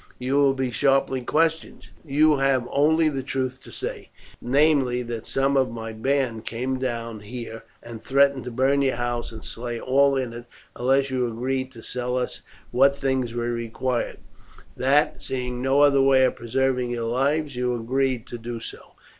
[0.17, 1.89] You will be sharply questioned.
[2.03, 4.09] You have only the truth to say,
[4.41, 9.31] namely, that some of my band came down here and threatened to burn your house
[9.31, 10.45] and slay all in it
[10.75, 12.41] unless you agreed to sell us
[12.71, 14.17] what things we required;
[14.75, 18.95] that, seeing no other way of preserving your lives, you agreed to do so.